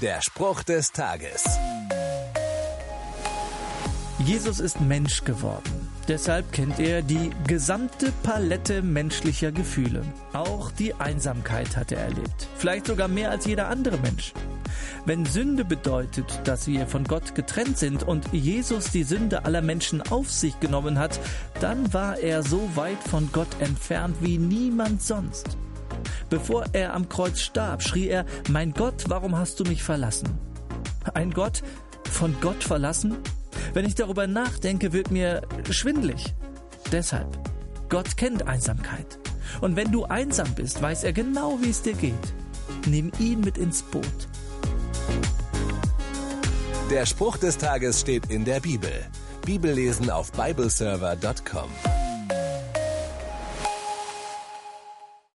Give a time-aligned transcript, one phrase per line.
[0.00, 1.44] Der Spruch des Tages.
[4.18, 5.90] Jesus ist Mensch geworden.
[6.08, 10.02] Deshalb kennt er die gesamte Palette menschlicher Gefühle.
[10.32, 12.48] Auch die Einsamkeit hat er erlebt.
[12.56, 14.32] Vielleicht sogar mehr als jeder andere Mensch.
[15.04, 20.00] Wenn Sünde bedeutet, dass wir von Gott getrennt sind und Jesus die Sünde aller Menschen
[20.00, 21.20] auf sich genommen hat,
[21.60, 25.58] dann war er so weit von Gott entfernt wie niemand sonst.
[26.30, 30.38] Bevor er am Kreuz starb, schrie er, Mein Gott, warum hast du mich verlassen?
[31.12, 31.62] Ein Gott
[32.08, 33.18] von Gott verlassen?
[33.74, 36.34] Wenn ich darüber nachdenke, wird mir schwindlig.
[36.92, 37.26] Deshalb,
[37.88, 39.18] Gott kennt Einsamkeit.
[39.60, 42.14] Und wenn du einsam bist, weiß er genau, wie es dir geht.
[42.86, 44.28] Nimm ihn mit ins Boot.
[46.90, 48.92] Der Spruch des Tages steht in der Bibel.
[49.44, 51.99] Bibellesen auf bibleserver.com.